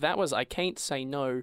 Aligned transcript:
that 0.00 0.18
was 0.18 0.32
I 0.32 0.44
Can't 0.44 0.78
Say 0.78 1.04
No 1.04 1.42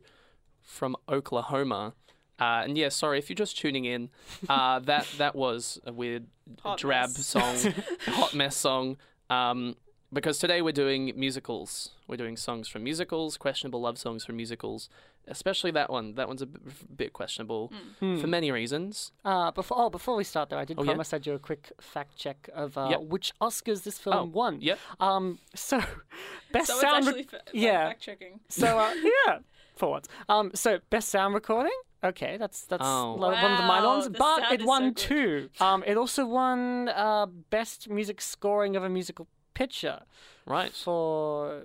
from 0.61 0.95
Oklahoma. 1.09 1.93
Uh, 2.39 2.61
and 2.65 2.77
yeah, 2.77 2.89
sorry 2.89 3.17
if 3.17 3.29
you're 3.29 3.35
just 3.35 3.57
tuning 3.57 3.85
in. 3.85 4.09
Uh, 4.47 4.79
that 4.79 5.07
that 5.17 5.35
was 5.35 5.79
a 5.85 5.91
weird 5.93 6.27
Hot 6.61 6.77
drab 6.77 7.09
mess. 7.09 7.25
song, 7.25 7.73
hot 8.05 8.33
mess 8.35 8.55
song. 8.55 8.97
Um, 9.29 9.75
because 10.17 10.37
today 10.39 10.59
we're 10.65 10.79
doing 10.85 11.01
musicals. 11.15 11.69
We're 12.07 12.17
doing 12.23 12.37
songs 12.37 12.65
from 12.71 12.81
musicals, 12.91 13.37
questionable 13.37 13.81
love 13.87 13.97
songs 14.05 14.21
from 14.25 14.35
musicals. 14.43 14.89
Especially 15.29 15.71
that 15.71 15.89
one. 15.97 16.15
That 16.15 16.27
one's 16.31 16.41
a 16.41 16.45
b- 16.45 16.59
bit 17.01 17.11
questionable 17.19 17.63
Hmm. 17.99 18.17
for 18.21 18.27
many 18.37 18.49
reasons. 18.59 19.11
Uh, 19.25 19.51
before 19.51 19.77
oh, 19.81 19.89
before 19.89 20.15
we 20.21 20.23
start 20.33 20.45
though, 20.49 20.57
I 20.57 20.65
did 20.69 20.77
Oh, 20.79 20.83
yeah? 20.83 20.91
promise 20.91 21.13
I'd 21.13 21.21
do 21.29 21.33
a 21.33 21.39
quick 21.49 21.63
fact 21.93 22.15
check 22.23 22.49
of 22.63 22.77
uh, 22.77 22.87
Yep. 22.93 23.01
which 23.13 23.27
Oscars 23.47 23.83
this 23.83 23.97
film 23.99 24.15
Oh, 24.17 24.23
won. 24.39 24.53
yep. 24.61 24.79
Um, 25.07 25.25
so 25.53 25.75
best 26.53 26.67
So 26.67 26.73
it's 26.73 26.81
sound. 26.81 27.07
actually 27.07 27.23
fa- 27.23 27.41
yeah. 27.53 27.87
fact 27.89 28.01
checking. 28.01 28.33
so 28.47 28.79
uh, 28.79 28.93
yeah, 29.27 29.39
for 29.75 29.87
once. 29.95 30.07
Um, 30.29 30.51
so 30.55 30.79
best 30.89 31.09
sound 31.09 31.33
recording. 31.41 31.77
Okay, 32.03 32.37
that's 32.37 32.59
that's 32.71 32.83
Oh. 32.85 33.15
lo- 33.19 33.31
one 33.31 33.51
of 33.51 33.57
the 33.61 33.65
minor 33.73 33.87
ones, 33.87 34.07
but 34.09 34.39
it 34.53 34.63
won 34.63 34.83
so 34.95 35.07
two. 35.09 35.49
Um, 35.59 35.83
it 35.91 35.97
also 35.97 36.25
won 36.25 36.87
uh, 36.89 37.25
best 37.57 37.89
music 37.89 38.21
scoring 38.21 38.75
of 38.77 38.83
a 38.83 38.89
musical 38.89 39.27
picture 39.61 39.99
Right. 40.45 40.73
for 40.85 41.63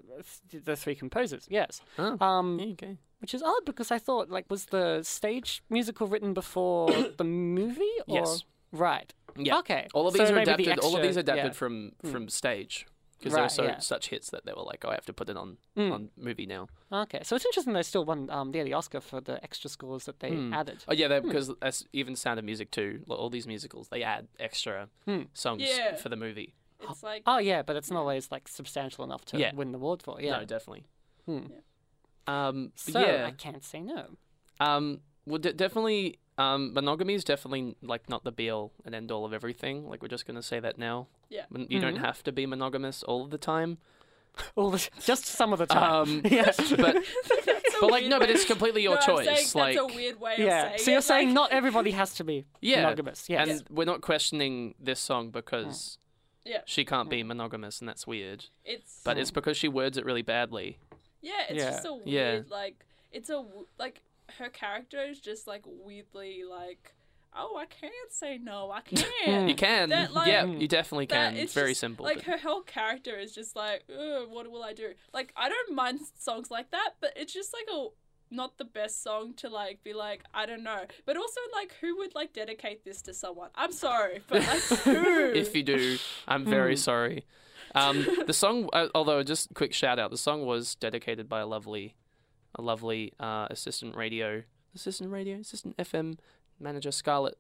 th- 0.51 0.65
the 0.65 0.77
three 0.77 0.95
composers. 1.03 1.45
Yes. 1.49 1.81
Oh, 1.99 2.17
Um, 2.29 2.59
yeah, 2.61 2.73
okay. 2.77 2.95
which 3.21 3.35
is 3.35 3.43
odd 3.43 3.65
because 3.65 3.91
I 3.97 3.99
thought 4.07 4.27
like 4.37 4.47
was 4.51 4.67
the 4.67 5.03
stage 5.03 5.63
musical 5.71 6.07
written 6.13 6.33
before 6.35 6.89
the 7.21 7.25
movie? 7.25 7.97
Or... 8.09 8.17
Yes. 8.19 8.45
Right. 8.73 9.11
Yeah. 9.37 9.59
Okay. 9.61 9.87
All 9.95 10.07
of 10.09 10.15
So 10.15 10.19
these 10.23 10.31
are 10.31 10.35
maybe 10.35 10.65
the 10.65 10.71
adapted. 10.73 10.85
all 10.85 10.97
of 10.97 11.03
these 11.03 11.17
adapted 11.25 11.53
yeah. 11.53 11.61
from 11.61 11.75
Mm. 12.03 12.11
from 12.13 12.29
stage 12.29 12.87
because 13.19 13.35
they 13.37 13.43
were 13.43 13.49
so 13.61 13.65
yeah. 13.65 13.79
such 13.79 14.05
hits 14.09 14.31
that 14.31 14.43
they 14.47 14.53
were 14.59 14.67
like, 14.73 14.85
oh, 14.85 14.91
I 14.91 14.95
have 15.01 15.07
to 15.07 15.13
put 15.21 15.29
it 15.33 15.37
on 15.37 15.49
Mm. 15.77 15.93
on 15.95 16.01
movie 16.17 16.47
now. 16.57 16.67
Okay, 17.05 17.21
so 17.23 17.37
it's 17.37 17.47
interesting 17.47 17.73
they 17.75 17.83
still 17.85 18.05
won 18.05 18.29
um, 18.31 18.51
the 18.53 18.73
Oscar 18.81 19.01
for 19.01 19.21
the 19.21 19.37
extra 19.45 19.71
scores 19.71 20.05
that 20.09 20.19
they 20.21 20.31
Hmm. 20.31 20.53
added. 20.61 20.79
Oh 20.89 20.93
yeah, 21.01 21.09
they, 21.09 21.21
because 21.21 21.49
as 21.63 21.87
even 21.93 22.17
Sound 22.17 22.39
of 22.41 22.45
Music 22.45 22.69
too. 22.79 22.91
All 23.09 23.31
these 23.31 23.47
musicals 23.47 23.89
they 23.89 24.03
add 24.03 24.25
extra 24.41 24.89
Hmm. 25.07 25.23
songs 25.35 25.63
Yeah. 25.63 25.95
for 26.03 26.09
the 26.09 26.17
movie. 26.17 26.51
It's 26.91 27.03
like 27.03 27.23
Oh 27.27 27.39
yeah, 27.39 27.63
but 27.63 27.77
it's 27.77 27.91
not 27.91 28.01
always 28.01 28.31
like 28.31 28.49
substantial 28.49 29.05
enough 29.05 29.25
to 29.27 29.39
Yeah. 29.39 29.55
win 29.55 29.73
the 29.73 29.79
award 29.79 30.03
for. 30.03 30.21
Yeah. 30.21 30.39
No, 30.39 30.45
definitely. 30.45 30.85
Hmm. 31.27 31.47
Um, 32.27 32.73
but 32.87 32.93
So 32.93 33.01
yeah. 33.01 33.27
I 33.27 33.31
can't 33.33 33.65
say 33.65 33.81
no. 33.81 34.17
Um, 34.61 35.01
well, 35.27 35.39
de- 35.39 35.53
definitely. 35.53 36.19
Um, 36.39 36.73
monogamy 36.73 37.13
is 37.15 37.25
definitely 37.25 37.77
like 37.83 38.09
not 38.09 38.25
the 38.25 38.33
be 38.33 38.49
all 38.49 38.73
and 38.87 38.95
end 38.95 39.13
all 39.13 39.25
of 39.27 39.33
everything. 39.35 39.87
Like 39.89 40.01
we're 40.03 40.09
just 40.09 40.27
gonna 40.27 40.43
say 40.43 40.61
that 40.61 40.79
now. 40.79 41.09
Yeah. 41.29 41.45
Mon- 41.51 41.67
You 41.69 41.79
don't 41.79 41.97
Mhm. 41.97 42.01
have 42.05 42.23
to 42.25 42.33
be 42.33 42.47
monogamous 42.47 43.03
all 43.03 43.23
of 43.25 43.31
the 43.31 43.39
time. 43.39 43.79
All 44.57 44.71
the, 44.71 44.89
just 45.05 45.27
some 45.27 45.53
of 45.53 45.59
the 45.59 45.67
time. 45.67 45.93
Um, 45.93 46.23
yes. 46.25 46.57
but 46.71 46.95
That's 47.45 47.75
a 47.75 47.81
but 47.83 47.91
like 47.91 48.01
weird 48.05 48.11
no, 48.11 48.19
but 48.19 48.29
way- 48.29 48.35
it's 48.35 48.47
completely 48.47 48.83
your 48.83 48.95
no, 48.95 49.01
I'm 49.01 49.07
choice. 49.07 49.55
like 49.55 49.77
that's 49.77 49.77
a 49.79 49.95
weird 49.95 50.19
way 50.19 50.37
yeah. 50.39 50.69
saying 50.69 50.79
So 50.79 50.91
you're 50.91 51.01
it, 51.01 51.03
saying 51.03 51.29
like, 51.29 51.35
not 51.35 51.53
everybody 51.53 51.91
has 51.91 52.15
to 52.15 52.25
be 52.25 52.47
yeah, 52.63 52.77
monogamous. 52.83 53.29
Yes. 53.29 53.47
and 53.51 53.63
we're 53.69 53.85
not 53.85 54.01
questioning 54.01 54.75
this 54.81 55.01
song 55.01 55.29
because 55.29 55.99
Yeah. 56.45 56.63
she 56.67 56.85
can't 56.85 57.09
be 57.09 57.23
monogamous, 57.23 57.81
and 57.81 57.89
that's 57.89 58.07
weird. 58.07 58.47
it's 58.65 59.01
But 59.05 59.19
it's 59.19 59.31
um, 59.31 59.35
because 59.35 59.57
she 59.57 59.69
words 59.69 59.97
it 59.97 60.05
really 60.05 60.23
badly. 60.23 60.79
yeah, 61.21 61.33
it's 61.49 61.63
Yeah. 61.63 61.71
just 61.71 61.87
a 61.87 61.95
weird 61.95 62.07
Yeah. 62.07 62.41
like 62.51 62.85
it's 63.13 63.29
a 63.31 63.35
w- 63.35 63.67
like 63.79 64.03
her 64.39 64.49
character 64.49 65.03
is 65.03 65.21
just 65.21 65.47
like 65.47 65.63
weirdly 65.67 66.43
like 66.49 66.95
oh 67.35 67.57
I 67.57 67.67
can't 67.67 68.11
say 68.13 68.39
no 68.39 68.71
I 68.71 68.81
can't. 69.25 69.49
You 69.49 69.55
can, 69.55 69.89
That, 69.91 70.13
like- 70.13 70.27
yeah, 70.29 70.45
you 70.45 70.67
mm. 70.67 70.69
definitely 70.69 71.07
can. 71.07 71.35
it's 71.35 71.45
It's 71.45 71.55
very 71.55 71.71
just, 71.73 71.81
simple. 71.81 72.05
Like 72.05 72.17
but- 72.19 72.25
her 72.27 72.39
whole 72.39 72.63
character 72.63 73.17
is 73.19 73.35
just 73.35 73.55
like, 73.57 73.85
Ugh, 73.91 74.29
what 74.29 74.51
will 74.51 74.63
I 74.65 74.73
do? 74.73 74.93
Like 75.15 75.33
I 75.37 75.49
don't 75.49 75.75
mind 75.75 76.01
songs 76.19 76.51
like 76.51 76.71
that, 76.73 76.91
but 77.01 77.13
it's 77.17 77.33
just 77.33 77.53
like 77.55 77.67
a 77.73 77.87
not 78.33 78.59
the 78.59 78.65
best 78.65 79.03
song 79.03 79.35
to 79.35 79.49
like 79.49 79.83
be 79.85 79.93
like 79.93 80.23
I 80.35 80.47
don't 80.47 80.63
know. 80.63 80.85
But 81.07 81.17
also 81.17 81.41
like 81.55 81.77
who 81.81 81.97
would 81.99 82.15
like 82.15 82.33
dedicate 82.33 82.85
this 82.85 83.03
to 83.03 83.15
someone? 83.15 83.51
I'm 83.55 83.73
sorry, 83.73 84.21
but 84.29 84.41
like 84.43 84.63
who? 84.85 85.33
if 85.35 85.55
you 85.55 85.63
do, 85.63 85.99
I'm 86.27 86.45
very 86.45 86.75
Hmm. 86.75 86.79
sorry. 86.81 87.25
Um, 87.75 88.07
the 88.27 88.33
song, 88.33 88.69
uh, 88.73 88.89
although 88.95 89.23
just 89.23 89.55
quick 89.55 89.73
shout 89.73 89.99
out, 89.99 90.11
the 90.11 90.19
song 90.19 90.45
was 90.45 90.75
dedicated 90.75 91.29
by 91.29 91.41
a 91.41 91.47
lovely, 91.47 91.95
a 92.55 92.61
lovely 92.63 93.13
uh, 93.21 93.47
assistant 93.51 93.95
radio, 93.97 94.43
assistant 94.75 95.11
radio, 95.11 95.37
assistant 95.39 95.77
FM 95.79 96.19
manager 96.61 96.91
Scarlett, 96.91 97.39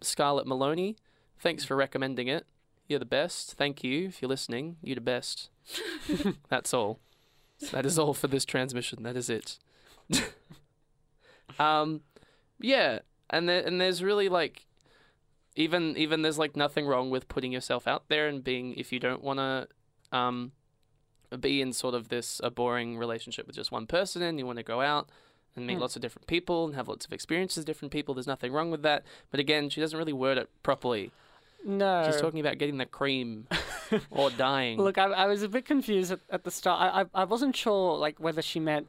Scarlett 0.00 0.46
Maloney. 0.46 0.96
Thanks 1.38 1.64
for 1.64 1.76
recommending 1.76 2.26
it. 2.26 2.46
You're 2.88 2.98
the 2.98 3.04
best. 3.04 3.52
Thank 3.52 3.84
you 3.84 4.06
if 4.08 4.20
you're 4.22 4.28
listening. 4.28 4.76
You're 4.82 4.96
the 4.96 5.00
best. 5.02 5.50
That's 6.48 6.72
all. 6.74 6.98
That 7.70 7.84
is 7.86 7.98
all 7.98 8.14
for 8.14 8.26
this 8.28 8.44
transmission. 8.44 9.02
That 9.02 9.16
is 9.16 9.28
it. 9.30 9.58
um, 11.58 12.00
yeah, 12.60 13.00
and 13.30 13.48
there, 13.48 13.64
and 13.64 13.80
there's 13.80 14.02
really 14.02 14.28
like 14.28 14.66
even 15.56 15.96
even 15.96 16.22
there's 16.22 16.38
like 16.38 16.56
nothing 16.56 16.86
wrong 16.86 17.10
with 17.10 17.28
putting 17.28 17.52
yourself 17.52 17.86
out 17.86 18.04
there 18.08 18.28
and 18.28 18.44
being 18.44 18.74
if 18.74 18.92
you 18.92 19.00
don't 19.00 19.22
want 19.22 19.38
to 19.38 19.68
um 20.16 20.52
be 21.40 21.60
in 21.60 21.72
sort 21.72 21.94
of 21.94 22.08
this 22.08 22.40
a 22.44 22.50
boring 22.50 22.96
relationship 22.96 23.46
with 23.46 23.56
just 23.56 23.70
one 23.72 23.86
person 23.86 24.22
and 24.22 24.38
you 24.38 24.46
want 24.46 24.56
to 24.58 24.62
go 24.62 24.80
out 24.80 25.08
and 25.56 25.66
meet 25.66 25.74
Hmm. 25.74 25.80
lots 25.80 25.96
of 25.96 26.00
different 26.00 26.26
people 26.26 26.64
and 26.64 26.74
have 26.74 26.88
lots 26.88 27.04
of 27.04 27.12
experiences 27.12 27.58
with 27.58 27.66
different 27.66 27.92
people 27.92 28.14
there's 28.14 28.26
nothing 28.26 28.52
wrong 28.52 28.70
with 28.70 28.82
that 28.82 29.02
but 29.30 29.40
again 29.40 29.68
she 29.68 29.80
doesn't 29.80 29.98
really 29.98 30.12
word 30.12 30.38
it 30.38 30.48
properly 30.62 31.10
no. 31.66 32.04
she's 32.06 32.20
talking 32.20 32.40
about 32.40 32.56
getting 32.56 32.78
the 32.78 32.86
cream 32.86 33.46
or 34.10 34.30
dying 34.30 34.78
Look, 34.78 34.96
I, 34.96 35.06
I 35.06 35.26
was 35.26 35.42
a 35.42 35.48
bit 35.48 35.64
confused 35.66 36.12
at, 36.12 36.20
at 36.30 36.44
the 36.44 36.50
start. 36.50 36.80
I, 36.80 37.00
I 37.00 37.22
I 37.22 37.24
wasn't 37.24 37.56
sure 37.56 37.98
like 37.98 38.18
whether 38.20 38.40
she 38.40 38.60
meant 38.60 38.86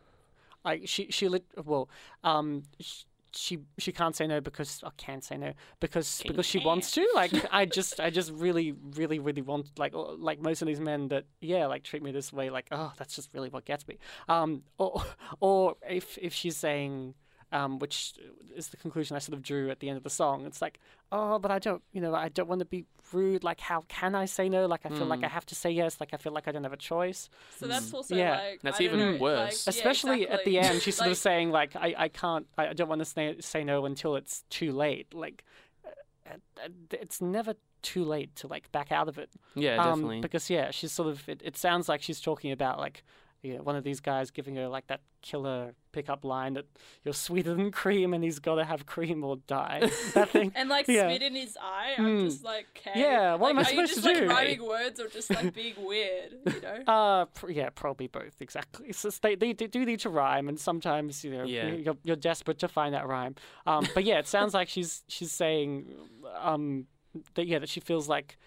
like 0.66 0.88
she 0.88 1.08
she 1.10 1.28
lit 1.28 1.46
well 1.66 1.90
um 2.24 2.64
sh- 2.80 3.04
she 3.32 3.60
she 3.78 3.92
can't 3.92 4.16
say 4.16 4.28
no 4.28 4.42
because 4.42 4.82
I 4.84 4.90
can't 4.98 5.24
say 5.24 5.38
no 5.38 5.54
because 5.80 6.22
because 6.26 6.46
she 6.46 6.60
wants 6.60 6.92
to. 6.92 7.08
Like 7.14 7.32
I 7.52 7.66
just 7.66 8.00
I 8.00 8.10
just 8.10 8.32
really 8.32 8.74
really 8.96 9.20
really 9.20 9.42
want 9.42 9.78
like 9.78 9.94
like 9.96 10.42
most 10.42 10.62
of 10.62 10.68
these 10.68 10.80
men 10.80 11.10
that 11.10 11.26
yeah 11.42 11.68
like 11.68 11.84
treat 11.84 12.02
me 12.02 12.12
this 12.12 12.34
way 12.34 12.50
like 12.50 12.68
oh 12.72 12.92
that's 12.98 13.16
just 13.16 13.30
really 13.34 13.50
what 13.50 13.66
gets 13.66 13.88
me. 13.88 13.98
Um 14.28 14.64
or 14.78 15.04
or 15.40 15.76
if 15.88 16.18
if 16.20 16.34
she's 16.34 16.58
saying 16.58 17.14
um, 17.52 17.80
which 17.80 18.14
is 18.56 18.68
the 18.70 18.78
conclusion 18.78 19.16
I 19.16 19.20
sort 19.20 19.34
of 19.36 19.42
drew 19.44 19.70
at 19.70 19.80
the 19.80 19.90
end 19.90 19.98
of 19.98 20.04
the 20.04 20.10
song. 20.10 20.46
It's 20.46 20.62
like, 20.62 20.80
oh, 21.12 21.40
but 21.40 21.52
I 21.52 21.60
don't, 21.60 21.82
you 21.92 22.02
know, 22.02 22.14
I 22.14 22.30
don't 22.30 22.48
want 22.48 22.60
to 22.60 22.66
be 22.66 22.86
rude. 23.12 23.44
Like, 23.44 23.60
how 23.60 23.86
can 23.88 24.14
I 24.16 24.26
say 24.26 24.50
no? 24.50 24.66
Like, 24.68 24.86
I 24.86 24.90
feel 24.90 25.08
like 25.08 25.24
I 25.24 25.28
have 25.28 25.46
to 25.48 25.56
say 25.56 25.72
yes. 25.72 26.00
Like, 26.00 26.10
I 26.14 26.18
feel 26.18 26.32
like 26.32 26.48
I 26.48 26.52
don't 26.52 26.64
have 26.64 26.74
a 26.74 26.78
choice. 26.78 27.30
so 27.58 27.68
that's 27.68 27.94
also 27.94 28.16
Yeah. 28.16 28.32
like 28.38 28.62
That's 28.62 28.80
I 28.80 28.86
don't 28.86 28.94
even 29.00 29.14
know, 29.14 29.20
worse. 29.20 29.66
like, 29.68 29.76
yeah, 29.76 29.80
Especially 29.80 30.28
at 30.28 30.46
the 30.46 30.60
end, 30.60 30.82
she's 30.82 30.96
sort 30.98 31.10
of 31.10 31.18
saying 31.18 31.50
like, 31.52 31.76
I, 31.76 31.96
I 31.98 32.08
can't, 32.10 32.46
I 32.58 32.74
don't 32.74 32.90
want 32.90 33.00
to 33.00 33.06
say, 33.06 33.36
say 33.40 33.64
no 33.64 33.86
until 33.86 34.16
it's 34.16 34.44
too 34.50 34.72
late. 34.72 35.14
Like, 35.14 35.44
uh, 35.86 36.34
uh, 36.64 36.68
it's 36.92 37.22
never 37.22 37.56
too 37.82 38.04
late 38.04 38.36
to 38.36 38.48
like 38.48 38.72
back 38.72 38.92
out 38.92 39.08
of 39.08 39.18
it. 39.18 39.30
yeah 39.56 39.78
Um, 39.78 39.90
definitely 39.90 40.22
because 40.22 40.50
yeah, 40.50 40.70
she's 40.72 40.92
sort 40.92 41.08
of. 41.10 41.28
It, 41.30 41.42
it 41.44 41.58
sounds 41.58 41.88
like 41.90 42.02
she's 42.02 42.20
talking 42.22 42.52
about 42.52 42.78
like, 42.78 43.04
you 43.42 43.56
know, 43.56 43.64
one 43.64 43.76
of 43.76 43.84
these 43.84 44.00
guys 44.00 44.32
giving 44.32 44.56
her 44.58 44.68
like 44.68 44.88
that 44.88 45.02
killer 45.22 45.74
pickup 45.92 46.24
line 46.24 46.54
that 46.54 46.66
you're 47.04 47.14
sweeter 47.14 47.54
than 47.56 47.72
cream 47.72 48.14
and 48.14 48.24
he's 48.24 48.38
got 48.40 48.56
to 48.56 48.64
have 48.66 48.86
cream 48.86 49.24
or 49.24 49.38
die. 49.48 49.90
That 50.14 50.30
thing. 50.36 50.52
and 50.56 50.70
like 50.70 50.88
Yeah. 50.88 51.10
spit 51.10 51.22
in 51.24 51.36
his 51.36 51.58
eye. 51.62 51.96
I'm 51.98 52.06
Mm. 52.06 52.26
just 52.26 52.44
like, 52.44 52.68
okay. 52.78 53.00
Yeah, 53.00 53.36
what 53.36 53.50
am 53.50 53.60
I 53.60 53.62
like, 53.64 53.72
are 53.72 53.82
you 53.82 53.88
just 53.88 54.04
to 54.04 54.08
like 54.10 54.18
do? 54.18 54.28
writing 54.28 54.66
words 54.68 55.00
or 55.00 55.08
just 55.08 55.30
like 55.30 55.54
being 55.54 55.74
weird? 55.78 56.34
You 56.46 56.62
know. 56.62 56.84
Uh, 56.88 57.26
pr- 57.26 57.50
yeah, 57.52 57.70
probably 57.70 58.08
both. 58.08 58.42
Exactly. 58.42 58.92
So 58.94 59.10
they, 59.22 59.36
they, 59.36 59.54
they 59.54 59.68
do 59.68 59.86
need 59.86 60.00
to 60.02 60.10
rhyme, 60.10 60.48
and 60.50 60.60
sometimes 60.60 61.24
you 61.24 61.32
know 61.32 61.44
Yeah. 61.44 61.68
you're, 61.68 61.98
you're 62.04 62.16
desperate 62.16 62.60
to 62.60 62.68
find 62.68 62.94
that 62.94 63.08
rhyme. 63.08 63.36
Um, 63.66 63.88
but 63.94 64.04
yeah, 64.04 64.20
it 64.20 64.28
sounds 64.28 64.54
like 64.54 64.70
she's 64.70 65.04
she's 65.08 65.32
saying, 65.32 65.94
um, 66.40 66.86
that 67.36 67.46
yeah, 67.48 67.60
that 67.60 67.70
she 67.70 67.80
feels 67.80 68.08
like 68.10 68.38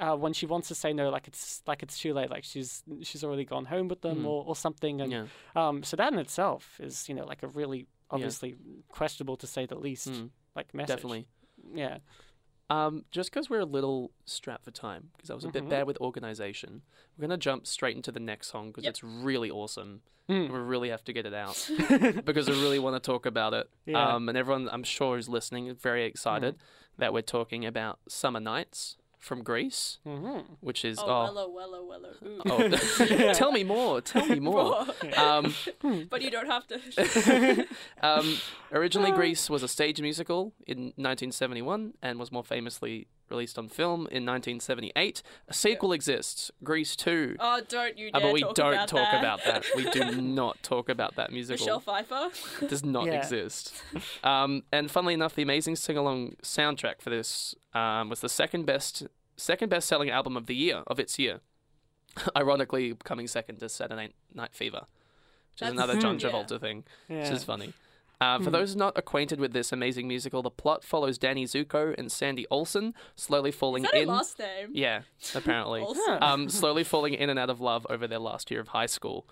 uh, 0.00 0.16
when 0.16 0.32
she 0.32 0.46
wants 0.46 0.68
to 0.68 0.74
say 0.74 0.92
no, 0.92 1.08
like 1.10 1.28
it's 1.28 1.62
like 1.66 1.82
it's 1.82 1.98
too 1.98 2.12
late, 2.14 2.30
like 2.30 2.44
she's 2.44 2.82
she's 3.02 3.22
already 3.24 3.44
gone 3.44 3.64
home 3.66 3.88
with 3.88 4.00
them 4.02 4.22
Mhm. 4.22 4.26
or, 4.26 4.44
or 4.46 4.56
something, 4.56 5.00
and 5.00 5.12
yeah 5.12 5.26
um, 5.54 5.82
so 5.82 5.96
that 5.96 6.12
in 6.12 6.18
itself 6.18 6.80
is 6.80 7.08
you 7.08 7.14
know 7.14 7.24
like 7.24 7.42
a 7.42 7.48
really 7.48 7.86
obviously 8.10 8.56
questionable 8.88 9.36
to 9.36 9.46
say 9.46 9.66
the 9.66 9.74
least, 9.78 10.08
Mm, 10.08 10.30
like 10.56 10.72
message. 10.74 10.96
definitely 10.96 11.26
Yeah. 11.74 11.98
Um, 12.70 13.04
just 13.10 13.30
because 13.30 13.48
we're 13.48 13.60
a 13.60 13.64
little 13.64 14.10
strapped 14.26 14.64
for 14.64 14.70
time, 14.70 15.10
because 15.16 15.30
I 15.30 15.34
was 15.34 15.44
a 15.44 15.48
Mhm. 15.48 15.52
bit 15.52 15.68
bad 15.70 15.86
with 15.86 15.98
organization, 16.00 16.82
we're 17.16 17.22
gonna 17.22 17.38
jump 17.38 17.66
straight 17.66 17.96
into 17.96 18.12
the 18.12 18.20
next 18.20 18.48
song 18.48 18.68
because 18.68 18.84
Yep. 18.84 18.90
it's 18.90 19.02
really 19.02 19.50
awesome. 19.50 20.02
Mm. 20.28 20.50
We 20.52 20.58
really 20.58 20.90
have 20.90 21.02
to 21.04 21.12
get 21.14 21.24
it 21.24 21.32
out 21.32 21.56
because 22.26 22.50
I 22.50 22.52
really 22.52 22.78
want 22.78 23.02
to 23.02 23.06
talk 23.06 23.24
about 23.24 23.54
it. 23.54 23.70
Yeah. 23.86 24.16
Um, 24.16 24.28
and 24.28 24.36
everyone, 24.36 24.68
I'm 24.70 24.84
sure, 24.84 25.16
is 25.16 25.26
listening 25.30 25.74
very 25.74 26.04
excited 26.04 26.56
that 26.98 27.14
we're 27.14 27.22
talking 27.22 27.64
about 27.64 27.98
"Summer 28.08 28.40
Nights" 28.40 28.98
from 29.18 29.42
Grease, 29.42 29.98
hmm 30.04 30.38
which 30.60 30.84
is 30.84 30.98
Oh, 30.98 31.04
oh, 31.06 31.52
wello, 31.54 31.86
wello, 31.86 31.86
wello. 31.86 32.12
Ooh. 32.26 33.26
oh. 33.28 33.32
tell 33.32 33.52
me 33.52 33.64
more, 33.64 34.00
tell 34.00 34.26
me 34.26 34.40
more. 34.50 34.86
Um, 35.16 35.54
but 36.10 36.22
you 36.22 36.30
don't 36.30 36.46
have 36.46 36.66
to. 36.68 37.66
um, 38.02 38.36
originally, 38.72 39.12
Grease 39.12 39.50
was 39.50 39.62
a 39.62 39.68
stage 39.68 40.00
musical 40.00 40.52
in 40.66 40.92
1971 40.96 41.94
and 42.02 42.18
was 42.18 42.32
more 42.32 42.44
famously 42.44 43.08
released 43.30 43.58
on 43.58 43.68
film 43.68 44.00
in 44.10 44.24
1978. 44.26 45.22
A 45.48 45.54
sequel 45.54 45.92
exists, 45.92 46.50
Grease 46.62 46.96
2. 46.96 47.36
Oh, 47.38 47.60
don't 47.68 47.96
you 47.98 48.10
Uh, 48.14 48.20
but 48.20 48.32
we 48.32 48.40
talk 48.42 48.54
don't 48.54 48.72
about 48.74 48.88
talk 48.88 49.10
that. 49.12 49.18
about 49.18 49.44
that. 49.44 49.64
We 49.76 49.88
do 49.90 50.10
not 50.20 50.62
talk 50.62 50.88
about 50.88 51.14
that 51.16 51.32
musical. 51.32 51.64
Michelle 51.64 51.80
Pfeiffer. 51.80 52.30
Does 52.66 52.84
not 52.84 53.06
Yeah. 53.06 53.14
exist. 53.14 53.74
Um, 54.24 54.62
and 54.72 54.90
funnily 54.90 55.14
enough, 55.14 55.34
the 55.34 55.42
amazing 55.42 55.76
sing-along 55.76 56.36
soundtrack 56.42 57.00
for 57.00 57.10
this 57.10 57.54
um, 57.74 58.08
was 58.08 58.20
the 58.20 58.28
second 58.28 58.66
best 58.66 59.06
second 59.36 59.68
best 59.68 59.86
selling 59.86 60.10
album 60.10 60.36
of 60.36 60.46
the 60.46 60.54
year 60.54 60.82
of 60.88 60.98
its 60.98 61.18
year. 61.18 61.40
Ironically, 62.36 62.94
coming 63.04 63.28
second 63.28 63.58
to 63.60 63.68
Saturday 63.68 64.10
Night 64.34 64.54
Fever, 64.54 64.86
which 65.52 65.62
is 65.62 65.68
another 65.68 65.96
John 66.00 66.18
Hmm. 66.18 66.26
Yeah. 66.26 66.32
Travolta 66.32 66.60
thing, 66.60 66.84
which 67.06 67.28
is 67.30 67.44
funny. 67.44 67.72
Uh, 68.20 68.40
for 68.40 68.50
those 68.50 68.74
not 68.74 68.98
acquainted 68.98 69.38
with 69.38 69.52
this 69.52 69.70
amazing 69.70 70.08
musical, 70.08 70.42
the 70.42 70.50
plot 70.50 70.82
follows 70.82 71.18
Danny 71.18 71.44
Zuko 71.44 71.94
and 71.96 72.10
Sandy 72.10 72.46
Olsson 72.50 72.92
slowly 73.14 73.52
falling 73.52 73.84
Is 73.84 73.90
that 73.90 73.96
her 73.96 74.02
in. 74.02 74.08
last 74.08 74.38
name? 74.38 74.70
Yeah, 74.72 75.02
apparently 75.34 75.84
um, 76.20 76.48
slowly 76.48 76.82
falling 76.82 77.14
in 77.14 77.30
and 77.30 77.38
out 77.38 77.50
of 77.50 77.60
love 77.60 77.86
over 77.88 78.08
their 78.08 78.18
last 78.18 78.50
year 78.50 78.60
of 78.60 78.68
high 78.68 78.86
school. 78.86 79.26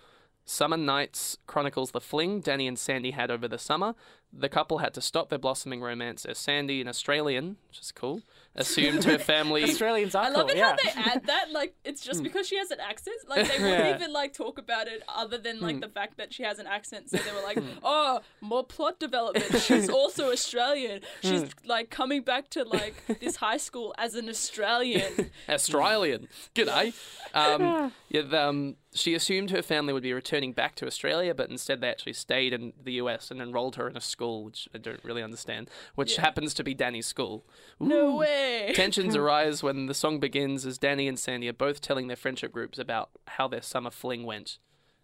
Summer 0.44 0.76
Nights 0.76 1.36
chronicles 1.48 1.90
the 1.90 2.00
fling 2.00 2.40
Danny 2.40 2.68
and 2.68 2.78
Sandy 2.78 3.10
had 3.10 3.32
over 3.32 3.48
the 3.48 3.58
summer. 3.58 3.96
The 4.38 4.48
couple 4.48 4.78
had 4.78 4.92
to 4.94 5.00
stop 5.00 5.30
their 5.30 5.38
blossoming 5.38 5.80
romance 5.80 6.24
as 6.26 6.36
Sandy, 6.38 6.80
an 6.82 6.88
Australian, 6.88 7.56
which 7.68 7.80
is 7.80 7.90
cool, 7.92 8.20
assumed 8.54 9.04
her 9.04 9.18
family. 9.18 9.64
Australians 9.70 10.14
are 10.14 10.24
I 10.24 10.28
love 10.28 10.48
cool, 10.48 10.50
it 10.50 10.56
yeah. 10.58 10.70
how 10.70 10.76
they 11.04 11.10
add 11.10 11.26
that. 11.26 11.50
Like, 11.52 11.74
it's 11.84 12.02
just 12.02 12.22
because 12.22 12.46
she 12.46 12.58
has 12.58 12.70
an 12.70 12.78
accent. 12.80 13.16
Like, 13.28 13.48
they 13.48 13.58
wouldn't 13.62 13.84
Yeah. 13.84 13.94
even 13.96 14.12
like 14.12 14.34
talk 14.34 14.58
about 14.58 14.88
it 14.88 15.02
other 15.08 15.38
than 15.38 15.60
like 15.60 15.80
the 15.80 15.88
fact 15.88 16.18
that 16.18 16.34
she 16.34 16.42
has 16.42 16.58
an 16.58 16.66
accent. 16.66 17.08
So 17.10 17.16
they 17.16 17.32
were 17.32 17.42
like, 17.42 17.58
Hmm. 17.58 17.78
"Oh, 17.82 18.20
more 18.40 18.64
plot 18.64 18.98
development. 19.00 19.62
She's 19.62 19.88
also 20.00 20.30
Australian. 20.32 21.00
She's 21.22 21.42
Hmm. 21.42 21.48
like 21.64 21.90
coming 21.90 22.22
back 22.22 22.50
to 22.50 22.64
like 22.64 22.94
this 23.20 23.36
high 23.36 23.56
school 23.58 23.94
as 23.96 24.14
an 24.14 24.28
Australian." 24.28 25.30
Australian. 25.48 26.28
G'day. 26.54 26.92
Um, 27.34 27.92
yeah, 28.08 28.22
the, 28.22 28.42
um, 28.48 28.76
she 28.94 29.14
assumed 29.14 29.50
her 29.50 29.62
family 29.62 29.92
would 29.92 30.02
be 30.02 30.12
returning 30.12 30.52
back 30.52 30.74
to 30.76 30.86
Australia, 30.86 31.34
but 31.34 31.50
instead 31.50 31.80
they 31.80 31.88
actually 31.88 32.14
stayed 32.14 32.52
in 32.52 32.72
the 32.82 32.92
US 32.94 33.30
and 33.30 33.40
enrolled 33.42 33.76
her 33.76 33.88
in 33.88 33.96
a 33.96 34.00
school, 34.00 34.25
which 34.44 34.68
I 34.74 34.78
don't 34.78 35.02
really 35.04 35.22
understand, 35.22 35.70
which 35.94 36.14
Yeah. 36.16 36.22
happens 36.22 36.54
to 36.54 36.64
be 36.64 36.74
Danny's 36.74 37.06
school. 37.06 37.46
No 37.80 38.16
way. 38.16 38.72
Tensions 38.74 39.14
arise 39.16 39.62
when 39.62 39.86
the 39.86 39.94
song 39.94 40.18
begins 40.20 40.64
as 40.66 40.78
Danny 40.78 41.08
and 41.08 41.18
Sandy 41.18 41.48
are 41.48 41.52
both 41.52 41.80
telling 41.80 42.06
their 42.08 42.16
friendship 42.16 42.52
groups 42.52 42.78
about 42.78 43.10
how 43.28 43.48
their 43.48 43.62
summer 43.62 43.90
fling 43.90 44.24
went. 44.24 44.58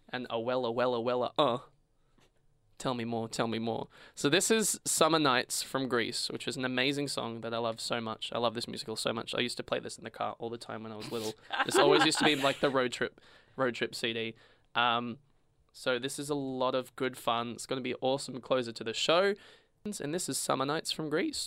And 0.09 0.27
oh 0.29 0.39
well, 0.39 0.65
oh 0.65 0.71
well, 0.71 0.93
oh 0.95 0.99
well, 0.99 1.33
uh. 1.37 1.57
Tell 2.79 2.95
me 2.95 3.05
more, 3.05 3.29
tell 3.29 3.47
me 3.47 3.59
more. 3.59 3.87
So 4.13 4.29
this 4.29 4.51
is 4.51 4.79
Summer 4.83 5.19
Nights 5.19 5.61
from 5.63 5.87
Grease, 5.87 6.27
which 6.29 6.47
is 6.47 6.57
an 6.57 6.65
amazing 6.65 7.07
song 7.07 7.39
that 7.41 7.53
I 7.53 7.57
love 7.57 7.79
so 7.79 8.01
much. 8.01 8.29
I 8.33 8.39
love 8.39 8.55
this 8.55 8.67
musical 8.67 8.95
so 8.97 9.13
much. 9.13 9.33
I 9.33 9.39
used 9.39 9.55
to 9.57 9.63
play 9.63 9.79
this 9.79 9.97
in 9.97 10.03
the 10.03 10.09
car 10.09 10.35
all 10.39 10.49
the 10.49 10.57
time 10.57 10.83
when 10.83 10.91
I 10.91 10.95
was 10.97 11.09
little. 11.11 11.33
this 11.65 11.77
always 11.77 12.03
used 12.03 12.17
to 12.19 12.25
be 12.25 12.35
like 12.35 12.59
the 12.59 12.69
road 12.69 12.91
trip 12.91 13.21
road 13.55 13.75
trip 13.75 13.95
CD. 13.95 14.33
Um, 14.75 15.17
so 15.73 15.99
this 15.99 16.19
is 16.19 16.29
a 16.29 16.35
lot 16.35 16.75
of 16.75 16.95
good 16.95 17.17
fun. 17.17 17.51
It's 17.51 17.65
going 17.65 17.79
to 17.79 17.83
be 17.83 17.95
awesome 17.99 18.39
closer 18.39 18.71
to 18.71 18.83
the 18.83 18.93
show. 18.93 19.33
And 19.85 20.13
this 20.13 20.29
is 20.29 20.37
Summer 20.37 20.65
Nights 20.65 20.91
from 20.93 21.09
Grease. 21.09 21.41